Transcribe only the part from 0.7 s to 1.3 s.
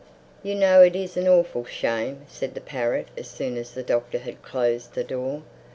it is an